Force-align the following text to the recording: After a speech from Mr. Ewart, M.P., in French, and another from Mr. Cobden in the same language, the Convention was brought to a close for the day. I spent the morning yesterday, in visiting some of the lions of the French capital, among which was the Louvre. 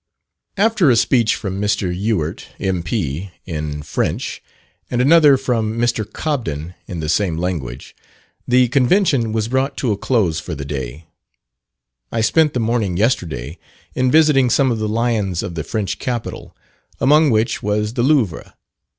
After 0.57 0.89
a 0.89 0.95
speech 0.95 1.35
from 1.35 1.61
Mr. 1.61 1.95
Ewart, 1.95 2.47
M.P., 2.59 3.29
in 3.45 3.83
French, 3.83 4.41
and 4.89 4.99
another 4.99 5.37
from 5.37 5.77
Mr. 5.77 6.11
Cobden 6.11 6.73
in 6.87 7.01
the 7.01 7.07
same 7.07 7.37
language, 7.37 7.95
the 8.47 8.67
Convention 8.69 9.31
was 9.31 9.47
brought 9.47 9.77
to 9.77 9.91
a 9.91 9.97
close 9.97 10.39
for 10.39 10.55
the 10.55 10.65
day. 10.65 11.05
I 12.11 12.21
spent 12.21 12.55
the 12.55 12.59
morning 12.59 12.97
yesterday, 12.97 13.59
in 13.93 14.09
visiting 14.09 14.49
some 14.49 14.71
of 14.71 14.79
the 14.79 14.89
lions 14.89 15.43
of 15.43 15.53
the 15.53 15.63
French 15.63 15.99
capital, 15.99 16.57
among 16.99 17.29
which 17.29 17.61
was 17.61 17.93
the 17.93 18.01
Louvre. 18.01 18.55